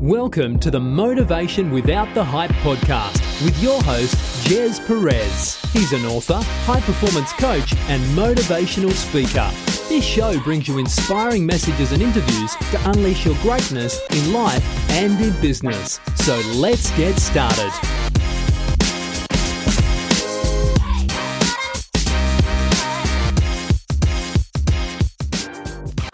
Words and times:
Welcome 0.00 0.58
to 0.60 0.70
the 0.70 0.80
Motivation 0.80 1.70
Without 1.70 2.14
the 2.14 2.24
Hype 2.24 2.52
podcast 2.62 3.20
with 3.44 3.62
your 3.62 3.82
host, 3.82 4.16
Gez 4.46 4.80
Perez. 4.80 5.60
He's 5.74 5.92
an 5.92 6.06
author, 6.06 6.40
high 6.64 6.80
performance 6.80 7.34
coach, 7.34 7.76
and 7.90 8.02
motivational 8.16 8.92
speaker. 8.92 9.50
This 9.90 10.02
show 10.02 10.40
brings 10.40 10.66
you 10.66 10.78
inspiring 10.78 11.44
messages 11.44 11.92
and 11.92 12.00
interviews 12.00 12.56
to 12.56 12.80
unleash 12.88 13.26
your 13.26 13.36
greatness 13.42 14.00
in 14.08 14.32
life 14.32 14.64
and 14.92 15.20
in 15.20 15.38
business. 15.42 16.00
So 16.14 16.40
let's 16.54 16.90
get 16.96 17.18
started. 17.18 17.99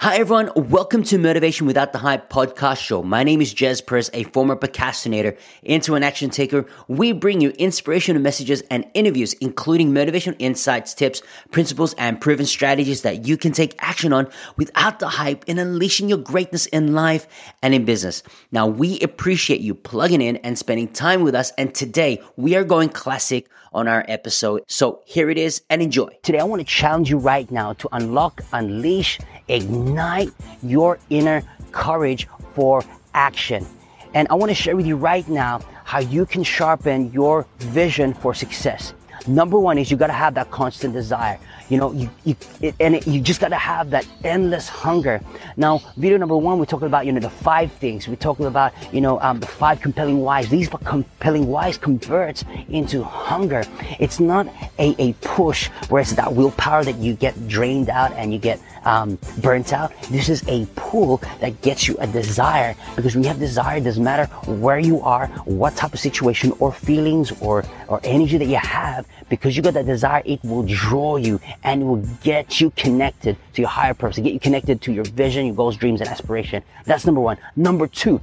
Hi 0.06 0.18
everyone, 0.18 0.52
welcome 0.54 1.02
to 1.02 1.18
Motivation 1.18 1.66
Without 1.66 1.92
the 1.92 1.98
Hype 1.98 2.30
podcast 2.30 2.78
show. 2.78 3.02
My 3.02 3.24
name 3.24 3.40
is 3.40 3.52
Gez 3.52 3.80
Perez, 3.80 4.08
a 4.14 4.22
former 4.22 4.54
procrastinator 4.54 5.36
into 5.64 5.96
an 5.96 6.04
action 6.04 6.30
taker. 6.30 6.64
We 6.86 7.10
bring 7.10 7.40
you 7.40 7.50
inspirational 7.58 8.22
messages 8.22 8.62
and 8.70 8.88
interviews, 8.94 9.32
including 9.40 9.90
motivational 9.90 10.36
insights, 10.38 10.94
tips, 10.94 11.22
principles, 11.50 11.92
and 11.94 12.20
proven 12.20 12.46
strategies 12.46 13.02
that 13.02 13.26
you 13.26 13.36
can 13.36 13.50
take 13.50 13.74
action 13.80 14.12
on 14.12 14.28
without 14.56 15.00
the 15.00 15.08
hype 15.08 15.44
in 15.48 15.58
unleashing 15.58 16.08
your 16.08 16.18
greatness 16.18 16.66
in 16.66 16.94
life 16.94 17.26
and 17.60 17.74
in 17.74 17.84
business. 17.84 18.22
Now, 18.52 18.68
we 18.68 19.00
appreciate 19.00 19.60
you 19.60 19.74
plugging 19.74 20.22
in 20.22 20.36
and 20.36 20.56
spending 20.56 20.86
time 20.86 21.24
with 21.24 21.34
us. 21.34 21.50
And 21.58 21.74
today 21.74 22.22
we 22.36 22.54
are 22.54 22.62
going 22.62 22.90
classic 22.90 23.48
on 23.72 23.88
our 23.88 24.04
episode. 24.06 24.62
So 24.68 25.02
here 25.04 25.30
it 25.30 25.36
is 25.36 25.62
and 25.68 25.82
enjoy. 25.82 26.10
Today, 26.22 26.38
I 26.38 26.44
want 26.44 26.60
to 26.60 26.66
challenge 26.66 27.10
you 27.10 27.18
right 27.18 27.50
now 27.50 27.72
to 27.72 27.88
unlock, 27.90 28.40
unleash, 28.52 29.18
ignite 29.48 30.32
your 30.62 30.98
inner 31.10 31.42
courage 31.72 32.28
for 32.54 32.82
action. 33.14 33.66
And 34.14 34.26
I 34.30 34.34
want 34.34 34.50
to 34.50 34.54
share 34.54 34.76
with 34.76 34.86
you 34.86 34.96
right 34.96 35.28
now 35.28 35.60
how 35.84 36.00
you 36.00 36.26
can 36.26 36.42
sharpen 36.42 37.12
your 37.12 37.46
vision 37.58 38.14
for 38.14 38.34
success. 38.34 38.94
Number 39.26 39.58
one 39.58 39.78
is 39.78 39.90
you 39.90 39.96
got 39.96 40.06
to 40.06 40.12
have 40.12 40.34
that 40.34 40.50
constant 40.50 40.94
desire. 40.94 41.38
You 41.68 41.78
know, 41.78 41.92
you, 41.92 42.08
you 42.24 42.36
it, 42.60 42.74
and 42.78 42.94
it, 42.94 43.06
you 43.06 43.20
just 43.20 43.40
got 43.40 43.48
to 43.48 43.56
have 43.56 43.90
that 43.90 44.06
endless 44.22 44.68
hunger. 44.68 45.20
Now, 45.56 45.80
video 45.96 46.16
number 46.16 46.36
one, 46.36 46.58
we're 46.58 46.64
talking 46.64 46.86
about, 46.86 47.06
you 47.06 47.12
know, 47.12 47.20
the 47.20 47.30
five 47.30 47.72
things. 47.72 48.06
We're 48.06 48.16
talking 48.16 48.46
about, 48.46 48.72
you 48.94 49.00
know, 49.00 49.20
um, 49.20 49.40
the 49.40 49.46
five 49.46 49.80
compelling 49.80 50.20
whys. 50.20 50.48
These 50.48 50.68
compelling 50.68 51.48
whys 51.48 51.76
converts 51.76 52.44
into 52.68 53.02
hunger. 53.02 53.64
It's 53.98 54.20
not 54.20 54.46
a, 54.78 54.94
a 54.98 55.12
push 55.14 55.68
where 55.88 56.02
it's 56.02 56.12
that 56.12 56.32
willpower 56.32 56.84
that 56.84 56.96
you 56.96 57.14
get 57.14 57.48
drained 57.48 57.90
out 57.90 58.12
and 58.12 58.32
you 58.32 58.38
get 58.38 58.60
um, 58.84 59.18
burnt 59.38 59.72
out. 59.72 59.92
This 60.10 60.28
is 60.28 60.46
a 60.48 60.66
pull 60.76 61.18
that 61.40 61.60
gets 61.60 61.88
you 61.88 61.96
a 61.98 62.06
desire 62.06 62.76
because 62.94 63.14
when 63.14 63.24
you 63.24 63.28
have 63.28 63.38
desire, 63.38 63.78
it 63.78 63.84
doesn't 63.84 64.02
matter 64.02 64.26
where 64.46 64.78
you 64.78 65.00
are, 65.00 65.26
what 65.44 65.74
type 65.76 65.92
of 65.92 66.00
situation 66.00 66.52
or 66.60 66.72
feelings 66.72 67.32
or, 67.40 67.64
or 67.88 68.00
energy 68.04 68.38
that 68.38 68.46
you 68.46 68.56
have, 68.56 69.06
because 69.28 69.56
you 69.56 69.62
got 69.62 69.74
that 69.74 69.86
desire, 69.86 70.22
it 70.24 70.42
will 70.44 70.62
draw 70.62 71.16
you 71.16 71.40
and 71.64 71.82
it 71.82 71.84
will 71.84 72.04
get 72.22 72.60
you 72.60 72.70
connected 72.70 73.36
to 73.54 73.62
your 73.62 73.68
higher 73.68 73.94
purpose, 73.94 74.18
get 74.18 74.32
you 74.32 74.40
connected 74.40 74.80
to 74.82 74.92
your 74.92 75.04
vision, 75.04 75.46
your 75.46 75.54
goals, 75.54 75.76
dreams, 75.76 76.00
and 76.00 76.08
aspiration. 76.08 76.62
That's 76.84 77.06
number 77.06 77.20
one. 77.20 77.38
Number 77.56 77.86
two, 77.86 78.20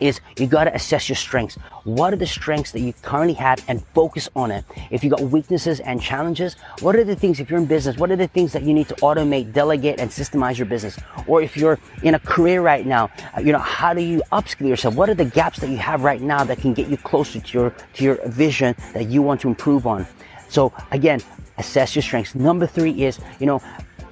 is 0.00 0.20
you 0.36 0.46
got 0.46 0.64
to 0.64 0.74
assess 0.74 1.08
your 1.08 1.16
strengths. 1.16 1.56
What 1.84 2.12
are 2.12 2.16
the 2.16 2.26
strengths 2.26 2.72
that 2.72 2.80
you 2.80 2.92
currently 3.02 3.34
have 3.34 3.64
and 3.68 3.84
focus 3.94 4.28
on 4.36 4.50
it? 4.50 4.64
If 4.90 5.02
you 5.02 5.10
got 5.10 5.20
weaknesses 5.20 5.80
and 5.80 6.00
challenges, 6.00 6.56
what 6.80 6.96
are 6.96 7.04
the 7.04 7.16
things, 7.16 7.40
if 7.40 7.50
you're 7.50 7.58
in 7.58 7.66
business, 7.66 7.96
what 7.96 8.10
are 8.10 8.16
the 8.16 8.28
things 8.28 8.52
that 8.52 8.62
you 8.62 8.74
need 8.74 8.88
to 8.88 8.94
automate, 8.96 9.52
delegate, 9.52 9.98
and 9.98 10.10
systemize 10.10 10.58
your 10.58 10.66
business? 10.66 10.98
Or 11.26 11.42
if 11.42 11.56
you're 11.56 11.78
in 12.02 12.14
a 12.14 12.18
career 12.18 12.62
right 12.62 12.86
now, 12.86 13.10
uh, 13.36 13.40
you 13.40 13.52
know, 13.52 13.58
how 13.58 13.94
do 13.94 14.02
you 14.02 14.22
upskill 14.32 14.68
yourself? 14.68 14.94
What 14.94 15.08
are 15.08 15.14
the 15.14 15.24
gaps 15.24 15.60
that 15.60 15.70
you 15.70 15.78
have 15.78 16.02
right 16.04 16.20
now 16.20 16.44
that 16.44 16.58
can 16.58 16.74
get 16.74 16.88
you 16.88 16.96
closer 16.96 17.40
to 17.40 17.58
your, 17.58 17.70
to 17.94 18.04
your 18.04 18.28
vision 18.28 18.74
that 18.92 19.08
you 19.08 19.22
want 19.22 19.40
to 19.42 19.48
improve 19.48 19.86
on? 19.86 20.06
So 20.48 20.72
again, 20.90 21.20
assess 21.58 21.94
your 21.94 22.02
strengths. 22.02 22.34
Number 22.34 22.66
three 22.66 23.04
is, 23.04 23.18
you 23.38 23.46
know, 23.46 23.62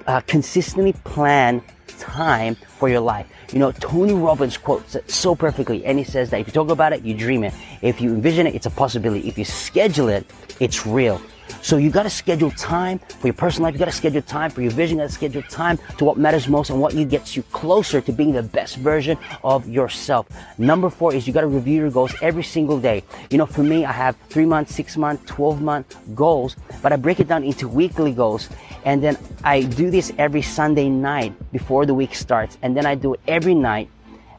uh, 0.05 0.21
consistently 0.21 0.93
plan 1.03 1.61
time 1.99 2.55
for 2.55 2.89
your 2.89 2.99
life. 3.01 3.27
You 3.51 3.59
know, 3.59 3.71
Tony 3.71 4.13
Robbins 4.13 4.57
quotes 4.57 4.95
it 4.95 5.09
so 5.09 5.35
perfectly, 5.35 5.85
and 5.85 5.97
he 5.97 6.03
says 6.03 6.29
that 6.31 6.39
if 6.39 6.47
you 6.47 6.53
talk 6.53 6.69
about 6.69 6.93
it, 6.93 7.03
you 7.03 7.13
dream 7.13 7.43
it. 7.43 7.53
If 7.81 8.01
you 8.01 8.13
envision 8.13 8.47
it, 8.47 8.55
it's 8.55 8.65
a 8.65 8.71
possibility. 8.71 9.27
If 9.27 9.37
you 9.37 9.45
schedule 9.45 10.09
it, 10.09 10.25
it's 10.59 10.85
real. 10.85 11.21
So 11.61 11.77
you 11.77 11.89
got 11.89 12.03
to 12.03 12.09
schedule 12.09 12.51
time 12.51 12.99
for 12.99 13.27
your 13.27 13.33
personal 13.33 13.65
life. 13.65 13.73
You 13.73 13.79
got 13.79 13.85
to 13.85 13.91
schedule 13.91 14.21
time 14.21 14.51
for 14.51 14.61
your 14.61 14.71
vision. 14.71 14.97
You 14.97 15.03
got 15.03 15.09
to 15.09 15.13
schedule 15.13 15.41
time 15.43 15.79
to 15.97 16.05
what 16.05 16.17
matters 16.17 16.47
most 16.47 16.69
and 16.69 16.79
what 16.79 16.93
you 16.93 17.05
gets 17.05 17.35
you 17.35 17.43
closer 17.43 18.01
to 18.01 18.11
being 18.11 18.31
the 18.33 18.43
best 18.43 18.77
version 18.77 19.17
of 19.43 19.67
yourself. 19.67 20.27
Number 20.57 20.89
four 20.89 21.13
is 21.13 21.27
you 21.27 21.33
got 21.33 21.41
to 21.41 21.47
review 21.47 21.81
your 21.81 21.91
goals 21.91 22.13
every 22.21 22.43
single 22.43 22.79
day. 22.79 23.03
You 23.29 23.37
know, 23.37 23.45
for 23.45 23.63
me, 23.63 23.85
I 23.85 23.91
have 23.91 24.15
three 24.29 24.45
month, 24.45 24.71
six 24.71 24.97
month, 24.97 25.25
12 25.25 25.61
month 25.61 25.97
goals, 26.15 26.55
but 26.81 26.91
I 26.91 26.95
break 26.95 27.19
it 27.19 27.27
down 27.27 27.43
into 27.43 27.67
weekly 27.67 28.11
goals. 28.13 28.49
And 28.85 29.03
then 29.03 29.17
I 29.43 29.63
do 29.63 29.91
this 29.91 30.13
every 30.17 30.41
Sunday 30.41 30.89
night 30.89 31.33
before 31.51 31.85
the 31.85 31.93
week 31.93 32.15
starts. 32.15 32.57
And 32.61 32.75
then 32.75 32.85
I 32.85 32.95
do 32.95 33.13
it 33.13 33.19
every 33.27 33.55
night 33.55 33.89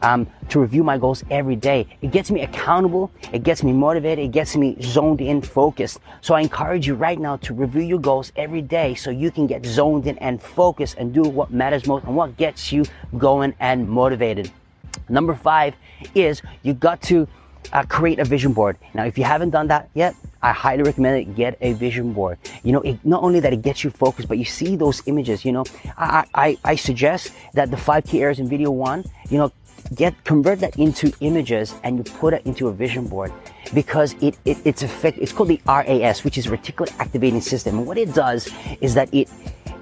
um, 0.03 0.27
to 0.49 0.61
review 0.61 0.83
my 0.85 0.99
goals 0.99 1.25
every 1.31 1.57
day. 1.57 1.87
It 2.03 2.11
gets 2.11 2.31
me 2.31 2.43
accountable. 2.43 3.11
It 3.33 3.43
gets 3.43 3.63
me 3.63 3.73
motivated. 3.73 4.25
It 4.27 4.33
gets 4.33 4.57
me 4.57 4.77
zoned 4.81 5.21
in, 5.21 5.43
focused. 5.43 6.01
So 6.21 6.35
I 6.35 6.41
encourage 6.41 6.87
you 6.87 6.95
right 6.95 7.19
now 7.19 7.37
to 7.39 7.55
review 7.55 7.83
your 7.83 7.99
goals 7.99 8.33
every 8.37 8.63
day 8.63 8.95
so 8.95 9.11
you 9.11 9.31
can 9.31 9.47
get 9.47 9.65
zoned 9.65 10.07
in 10.07 10.19
and 10.19 10.41
focused 10.43 10.97
and 10.99 11.13
do 11.13 11.23
what 11.23 11.51
matters 11.51 11.87
most 11.87 12.05
and 12.05 12.17
what 12.17 12.37
gets 12.37 12.73
you 12.73 12.85
going 13.17 13.55
and 13.61 13.89
motivated. 13.89 14.51
Number 15.09 15.35
five 15.35 15.75
is 16.15 16.43
you 16.63 16.75
got 16.75 17.01
to 17.03 17.27
uh, 17.73 17.83
create 17.85 18.19
a 18.19 18.25
vision 18.25 18.53
board. 18.53 18.77
Now, 18.95 19.05
if 19.05 19.19
you 19.19 19.25
haven't 19.25 19.51
done 19.51 19.69
that 19.69 19.91
yet, 19.95 20.15
I 20.43 20.53
highly 20.53 20.83
recommend 20.85 21.19
it. 21.19 21.35
Get 21.35 21.59
a 21.61 21.73
vision 21.73 22.13
board. 22.13 22.39
You 22.63 22.73
know, 22.73 22.81
it, 22.83 23.05
not 23.05 23.23
only 23.23 23.41
that 23.41 23.53
it 23.53 23.63
gets 23.63 23.83
you 23.83 23.91
focused, 23.91 24.29
but 24.29 24.39
you 24.39 24.45
see 24.45 24.77
those 24.77 25.03
images. 25.07 25.45
You 25.45 25.53
know, 25.53 25.65
I, 25.97 26.25
I, 26.35 26.59
I 26.65 26.77
suggest 26.77 27.33
that 27.55 27.71
the 27.71 27.77
five 27.77 28.05
key 28.05 28.23
areas 28.23 28.39
in 28.39 28.49
video 28.49 28.71
one, 28.71 29.05
you 29.31 29.39
know, 29.39 29.53
get 29.95 30.13
convert 30.25 30.61
that 30.61 30.79
into 30.79 31.13
images 31.21 31.75
and 31.83 31.99
you 31.99 32.05
put 32.05 32.35
it 32.35 32.45
into 32.47 32.69
a 32.69 32.73
vision 32.73 33.07
board 33.07 33.33
because 33.75 34.15
it, 34.23 34.37
it 34.45 34.59
it's 34.65 34.83
effect 34.83 35.19
it's 35.19 35.33
called 35.33 35.49
the 35.49 35.61
RAS 35.67 36.25
which 36.25 36.39
is 36.39 36.47
reticular 36.47 36.93
activating 36.99 37.41
system. 37.41 37.79
And 37.79 37.87
what 37.87 37.99
it 37.99 38.15
does 38.15 38.51
is 38.81 38.95
that 38.95 39.13
it 39.13 39.29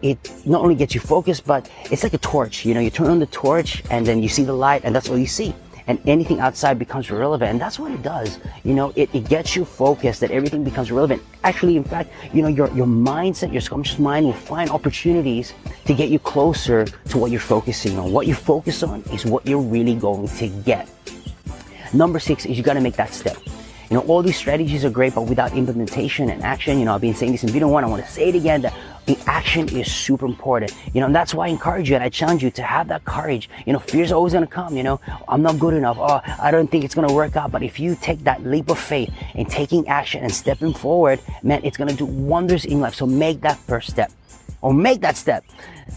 it 0.03 0.19
not 0.47 0.63
only 0.63 0.75
gets 0.75 0.95
you 0.95 1.01
focused 1.01 1.47
but 1.47 1.71
it's 1.91 2.03
like 2.03 2.15
a 2.15 2.19
torch. 2.19 2.65
You 2.65 2.75
know 2.75 2.81
you 2.81 2.91
turn 2.91 3.09
on 3.09 3.19
the 3.19 3.27
torch 3.27 3.83
and 3.91 4.07
then 4.07 4.23
you 4.23 4.29
see 4.29 4.45
the 4.45 4.53
light 4.53 4.83
and 4.85 4.95
that's 4.95 5.09
all 5.09 5.19
you 5.19 5.27
see 5.27 5.55
and 5.87 6.01
anything 6.07 6.41
outside 6.41 6.79
becomes 6.79 7.11
relevant. 7.11 7.51
And 7.51 7.61
that's 7.61 7.79
what 7.79 7.93
it 7.93 8.03
does. 8.03 8.39
You 8.65 8.75
know, 8.75 8.93
it, 8.97 9.09
it 9.15 9.29
gets 9.29 9.55
you 9.55 9.65
focused 9.65 10.21
that 10.21 10.31
everything 10.31 10.65
becomes 10.65 10.91
relevant. 10.91 11.23
Actually, 11.45 11.77
in 11.77 11.85
fact, 11.85 12.11
you 12.33 12.43
know, 12.43 12.49
your, 12.49 12.69
your 12.73 12.87
mindset, 12.87 13.53
your 13.53 13.61
subconscious 13.61 13.99
mind 13.99 14.27
will 14.27 14.33
find 14.33 14.71
opportunities 14.71 15.55
to 15.85 15.95
get 15.95 16.09
you 16.09 16.19
closer 16.19 16.85
to 16.85 17.19
what 17.19 17.31
you're 17.31 17.41
focusing 17.41 17.99
on. 17.99 18.13
What 18.13 18.27
you 18.27 18.35
focus 18.35 18.83
on 18.83 19.03
is 19.13 19.25
what 19.25 19.47
you're 19.47 19.61
really 19.61 19.95
going 19.95 20.29
to 20.29 20.49
get. 20.49 20.89
Number 21.93 22.19
six 22.19 22.47
is 22.47 22.57
you 22.57 22.65
got 22.65 22.75
to 22.75 22.81
make 22.81 22.97
that 22.97 23.15
step. 23.15 23.39
You 23.91 23.97
know, 23.99 24.03
all 24.03 24.21
these 24.21 24.37
strategies 24.37 24.85
are 24.85 24.91
great, 24.91 25.15
but 25.15 25.23
without 25.23 25.53
implementation 25.53 26.31
and 26.31 26.43
action, 26.43 26.81
you 26.81 26.85
know, 26.85 26.95
I've 26.97 27.01
been 27.01 27.15
saying 27.15 27.31
this 27.31 27.45
in 27.45 27.51
video 27.51 27.69
one, 27.69 27.85
I 27.85 27.87
want 27.87 28.05
to 28.05 28.11
say 28.11 28.29
it 28.31 28.35
again 28.35 28.63
that 28.63 28.75
the 29.07 29.19
action 29.27 29.69
is 29.69 29.91
super 29.91 30.27
important. 30.27 30.75
You 30.93 31.01
know, 31.01 31.07
and 31.07 31.15
that's 31.15 31.33
why 31.33 31.47
I 31.47 31.49
encourage 31.49 31.89
you 31.89 31.95
and 31.95 32.05
I 32.05 32.09
challenge 32.09 32.43
you 32.43 32.51
to 32.53 32.63
have 32.63 32.89
that 32.89 33.05
courage. 33.05 33.49
You 33.65 33.73
know, 33.73 33.79
fear's 33.79 34.13
always 34.13 34.33
gonna 34.33 34.47
come, 34.47 34.77
you 34.77 34.83
know, 34.83 35.01
I'm 35.29 35.43
not 35.43 35.59
good 35.59 35.75
enough. 35.75 35.97
Oh, 35.99 36.21
I 36.41 36.51
don't 36.51 36.71
think 36.71 36.85
it's 36.85 36.95
gonna 36.95 37.13
work 37.13 37.37
out. 37.37 37.53
But 37.53 37.63
if 37.63 37.81
you 37.81 37.97
take 37.97 38.25
that 38.25 38.45
leap 38.45 38.69
of 38.69 38.79
faith 38.79 39.13
in 39.35 39.47
taking 39.47 39.87
action 39.89 40.23
and 40.23 40.33
stepping 40.33 40.75
forward, 40.75 41.21
man, 41.43 41.61
it's 41.65 41.77
gonna 41.77 41.95
do 41.95 42.07
wonders 42.07 42.65
in 42.65 42.81
life. 42.81 42.95
So 42.95 43.07
make 43.07 43.41
that 43.43 43.59
first 43.59 43.91
step 43.91 44.13
or 44.63 44.73
make 44.73 45.01
that 45.01 45.17
step. 45.17 45.45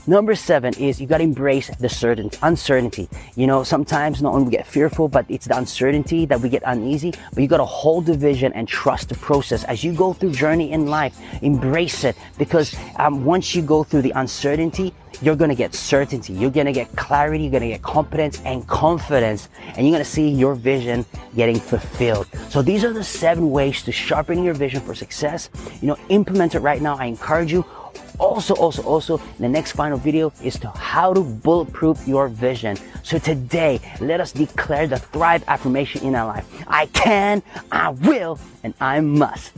Number 0.05 0.35
seven 0.35 0.73
is 0.75 1.01
you 1.01 1.07
got 1.07 1.17
to 1.17 1.23
embrace 1.23 1.69
the 1.77 1.89
certain 1.89 2.29
uncertainty. 2.41 3.09
You 3.35 3.47
know, 3.47 3.63
sometimes 3.63 4.21
not 4.21 4.33
only 4.33 4.45
we 4.45 4.51
get 4.51 4.67
fearful, 4.67 5.07
but 5.07 5.25
it's 5.29 5.47
the 5.47 5.57
uncertainty 5.57 6.25
that 6.27 6.39
we 6.39 6.49
get 6.49 6.63
uneasy. 6.65 7.13
But 7.33 7.41
you 7.41 7.47
got 7.47 7.57
to 7.57 7.65
hold 7.65 8.05
the 8.05 8.15
vision 8.15 8.53
and 8.53 8.67
trust 8.67 9.09
the 9.09 9.15
process 9.15 9.63
as 9.65 9.83
you 9.83 9.93
go 9.93 10.13
through 10.13 10.31
journey 10.31 10.71
in 10.71 10.87
life. 10.87 11.17
Embrace 11.41 12.03
it 12.03 12.15
because 12.37 12.75
um, 12.97 13.25
once 13.25 13.55
you 13.55 13.61
go 13.61 13.83
through 13.83 14.03
the 14.03 14.11
uncertainty, 14.11 14.93
you're 15.21 15.35
to 15.35 15.55
get 15.55 15.75
certainty. 15.75 16.33
You're 16.33 16.51
to 16.51 16.71
get 16.71 16.95
clarity. 16.95 17.43
You're 17.43 17.59
to 17.59 17.67
get 17.67 17.81
competence 17.81 18.41
and 18.45 18.65
confidence, 18.67 19.49
and 19.75 19.87
you're 19.87 19.97
to 19.97 20.05
see 20.05 20.29
your 20.29 20.55
vision 20.55 21.05
getting 21.35 21.59
fulfilled. 21.59 22.27
So 22.49 22.61
these 22.61 22.85
are 22.85 22.93
the 22.93 23.03
seven 23.03 23.49
ways 23.51 23.83
to 23.83 23.91
sharpen 23.91 24.43
your 24.43 24.53
vision 24.53 24.79
for 24.81 24.95
success. 24.95 25.49
You 25.81 25.89
know, 25.89 25.97
implement 26.07 26.55
it 26.55 26.59
right 26.59 26.81
now. 26.81 26.95
I 26.95 27.05
encourage 27.05 27.51
you 27.51 27.65
also, 28.19 28.53
also, 28.55 28.83
also, 28.83 29.21
the 29.39 29.49
next 29.49 29.71
final 29.71 29.97
video 29.97 30.31
is 30.43 30.59
to 30.59 30.69
how 30.69 31.13
to 31.13 31.21
bulletproof 31.21 32.07
your 32.07 32.27
vision. 32.27 32.77
So 33.03 33.17
today, 33.17 33.79
let 33.99 34.21
us 34.21 34.31
declare 34.31 34.87
the 34.87 34.99
Thrive 34.99 35.43
affirmation 35.47 36.03
in 36.03 36.15
our 36.15 36.27
life. 36.27 36.45
I 36.67 36.87
can, 36.87 37.41
I 37.71 37.89
will, 37.89 38.39
and 38.63 38.73
I 38.79 38.99
must. 38.99 39.53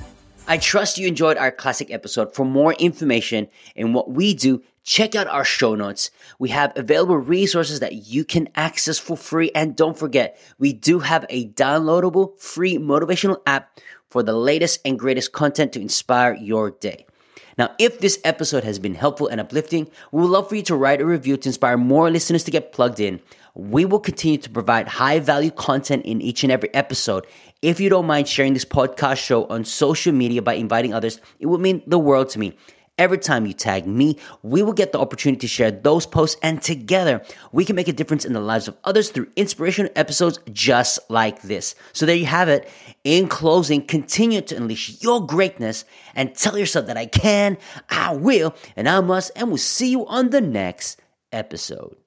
I 0.47 0.57
trust 0.57 0.97
you 0.97 1.07
enjoyed 1.07 1.37
our 1.37 1.51
classic 1.51 1.91
episode. 1.91 2.35
For 2.35 2.45
more 2.45 2.73
information 2.73 3.47
and 3.75 3.93
what 3.93 4.11
we 4.11 4.33
do, 4.33 4.61
check 4.83 5.15
out 5.15 5.27
our 5.27 5.45
show 5.45 5.75
notes. 5.75 6.11
We 6.39 6.49
have 6.49 6.73
available 6.75 7.17
resources 7.17 7.79
that 7.79 7.93
you 7.93 8.25
can 8.25 8.49
access 8.55 8.99
for 8.99 9.15
free. 9.15 9.51
And 9.55 9.75
don't 9.75 9.97
forget, 9.97 10.39
we 10.59 10.73
do 10.73 10.99
have 10.99 11.25
a 11.29 11.47
downloadable 11.49 12.39
free 12.39 12.77
motivational 12.77 13.41
app 13.45 13.79
for 14.09 14.23
the 14.23 14.33
latest 14.33 14.79
and 14.83 14.99
greatest 14.99 15.31
content 15.31 15.73
to 15.73 15.79
inspire 15.79 16.33
your 16.33 16.71
day. 16.71 17.05
Now, 17.57 17.71
if 17.79 17.99
this 17.99 18.19
episode 18.23 18.63
has 18.63 18.79
been 18.79 18.95
helpful 18.95 19.27
and 19.27 19.39
uplifting, 19.39 19.89
we 20.11 20.21
would 20.21 20.29
love 20.29 20.49
for 20.49 20.55
you 20.55 20.63
to 20.63 20.75
write 20.75 21.01
a 21.01 21.05
review 21.05 21.37
to 21.37 21.49
inspire 21.49 21.77
more 21.77 22.09
listeners 22.09 22.43
to 22.45 22.51
get 22.51 22.71
plugged 22.71 22.99
in. 22.99 23.19
We 23.53 23.85
will 23.85 23.99
continue 23.99 24.37
to 24.37 24.49
provide 24.49 24.87
high 24.87 25.19
value 25.19 25.51
content 25.51 26.05
in 26.05 26.21
each 26.21 26.43
and 26.43 26.51
every 26.51 26.73
episode. 26.73 27.27
If 27.61 27.79
you 27.79 27.89
don't 27.89 28.07
mind 28.07 28.27
sharing 28.27 28.53
this 28.53 28.65
podcast 28.65 29.17
show 29.17 29.45
on 29.45 29.65
social 29.65 30.13
media 30.13 30.41
by 30.41 30.53
inviting 30.53 30.93
others, 30.93 31.19
it 31.39 31.47
would 31.47 31.61
mean 31.61 31.83
the 31.85 31.99
world 31.99 32.29
to 32.29 32.39
me. 32.39 32.57
Every 33.01 33.17
time 33.17 33.47
you 33.47 33.53
tag 33.53 33.87
me, 33.87 34.19
we 34.43 34.61
will 34.61 34.73
get 34.73 34.91
the 34.91 34.99
opportunity 34.99 35.39
to 35.39 35.47
share 35.47 35.71
those 35.71 36.05
posts, 36.05 36.39
and 36.43 36.61
together 36.61 37.23
we 37.51 37.65
can 37.65 37.75
make 37.75 37.87
a 37.87 37.93
difference 37.93 38.25
in 38.25 38.33
the 38.33 38.39
lives 38.39 38.67
of 38.67 38.77
others 38.83 39.09
through 39.09 39.25
inspirational 39.35 39.91
episodes 39.95 40.37
just 40.53 40.99
like 41.09 41.41
this. 41.41 41.73
So, 41.93 42.05
there 42.05 42.15
you 42.15 42.27
have 42.27 42.47
it. 42.47 42.69
In 43.03 43.27
closing, 43.27 43.87
continue 43.87 44.41
to 44.41 44.55
unleash 44.55 45.01
your 45.01 45.25
greatness 45.25 45.83
and 46.13 46.35
tell 46.35 46.55
yourself 46.55 46.85
that 46.85 46.95
I 46.95 47.07
can, 47.07 47.57
I 47.89 48.13
will, 48.13 48.53
and 48.75 48.87
I 48.87 49.01
must, 49.01 49.31
and 49.35 49.47
we'll 49.47 49.57
see 49.57 49.89
you 49.89 50.05
on 50.05 50.29
the 50.29 50.39
next 50.39 51.01
episode. 51.31 51.97